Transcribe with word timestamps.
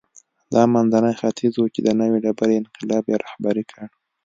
دا 0.53 0.63
منځنی 0.73 1.13
ختیځ 1.19 1.53
و 1.57 1.71
چې 1.73 1.79
د 1.83 1.89
نوې 1.99 2.17
ډبرې 2.25 2.53
انقلاب 2.61 3.03
یې 3.11 3.15
رهبري 3.25 3.63
کړ. 3.71 3.83